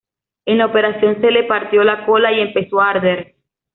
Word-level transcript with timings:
En 0.47 0.57
la 0.57 0.65
operación 0.65 1.21
se 1.21 1.29
le 1.29 1.43
partió 1.43 1.83
la 1.83 2.07
cola 2.07 2.33
y 2.33 2.39
empezó 2.39 2.81
a 2.81 2.89
arder. 2.89 3.35